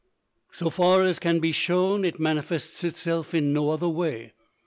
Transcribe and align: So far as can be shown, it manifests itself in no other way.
So 0.49 0.71
far 0.71 1.03
as 1.03 1.19
can 1.19 1.39
be 1.39 1.51
shown, 1.51 2.03
it 2.05 2.19
manifests 2.19 2.83
itself 2.83 3.35
in 3.35 3.53
no 3.53 3.69
other 3.69 3.87
way. 3.87 4.33